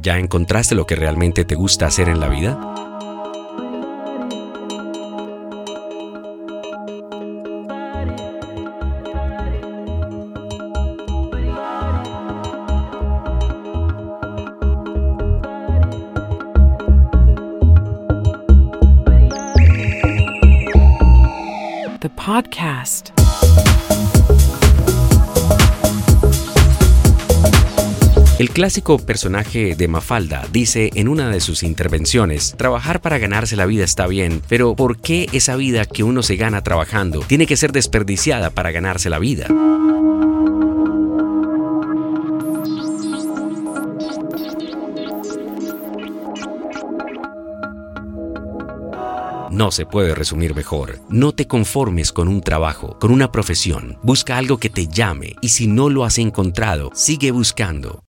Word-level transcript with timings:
¿Ya 0.00 0.18
encontraste 0.18 0.74
lo 0.74 0.86
que 0.86 0.96
realmente 0.96 1.44
te 1.44 1.54
gusta 1.54 1.86
hacer 1.86 2.08
en 2.08 2.20
la 2.20 2.28
vida? 2.28 2.58
The 22.00 22.10
podcast. 22.10 23.12
El 28.44 28.50
clásico 28.50 28.98
personaje 28.98 29.74
de 29.74 29.88
Mafalda 29.88 30.46
dice 30.52 30.90
en 30.96 31.08
una 31.08 31.30
de 31.30 31.40
sus 31.40 31.62
intervenciones, 31.62 32.54
trabajar 32.58 33.00
para 33.00 33.16
ganarse 33.16 33.56
la 33.56 33.64
vida 33.64 33.84
está 33.84 34.06
bien, 34.06 34.42
pero 34.50 34.76
¿por 34.76 34.98
qué 34.98 35.30
esa 35.32 35.56
vida 35.56 35.86
que 35.86 36.02
uno 36.02 36.22
se 36.22 36.36
gana 36.36 36.62
trabajando 36.62 37.20
tiene 37.20 37.46
que 37.46 37.56
ser 37.56 37.72
desperdiciada 37.72 38.50
para 38.50 38.70
ganarse 38.70 39.08
la 39.08 39.18
vida? 39.18 39.46
No 49.50 49.70
se 49.70 49.86
puede 49.86 50.14
resumir 50.14 50.54
mejor. 50.54 50.98
No 51.08 51.32
te 51.32 51.46
conformes 51.46 52.12
con 52.12 52.28
un 52.28 52.42
trabajo, 52.42 52.98
con 52.98 53.10
una 53.10 53.32
profesión. 53.32 53.96
Busca 54.02 54.36
algo 54.36 54.58
que 54.58 54.68
te 54.68 54.86
llame 54.86 55.36
y 55.40 55.48
si 55.48 55.66
no 55.66 55.88
lo 55.88 56.04
has 56.04 56.18
encontrado, 56.18 56.90
sigue 56.92 57.30
buscando. 57.30 58.04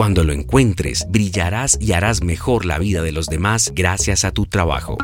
Cuando 0.00 0.24
lo 0.24 0.32
encuentres, 0.32 1.04
brillarás 1.10 1.76
y 1.78 1.92
harás 1.92 2.22
mejor 2.22 2.64
la 2.64 2.78
vida 2.78 3.02
de 3.02 3.12
los 3.12 3.26
demás 3.26 3.70
gracias 3.74 4.24
a 4.24 4.32
tu 4.32 4.46
trabajo. 4.46 4.96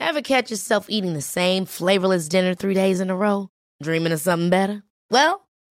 Ever 0.00 0.22
catch 0.22 0.50
yourself 0.50 0.86
eating 0.88 1.12
the 1.12 1.20
same 1.20 1.66
flavorless 1.66 2.30
dinner 2.30 2.54
three 2.54 2.72
days 2.72 2.98
in 2.98 3.10
a 3.10 3.14
row? 3.14 3.50
Dreaming 3.82 4.14
of 4.14 4.20
something 4.20 4.48
better? 4.48 4.84
Well, 5.10 5.41